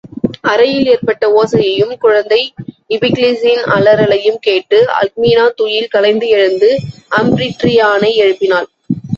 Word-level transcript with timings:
அறையில் 0.41 0.87
ஏற்பட்ட 0.87 1.25
ஓசையையும், 1.31 1.91
குழந்தை 1.97 2.39
இபிக்ளிஸின் 2.89 3.61
அலறலையும் 3.75 4.39
கேட்டு, 4.39 4.85
அல்க்மினா, 4.99 5.49
துயில் 5.55 5.87
கலைந்து 5.87 6.29
எழுந்து 6.29 6.71
அம்பிட்ரியானை 7.15 8.13
எழுப்பினாள். 8.15 8.69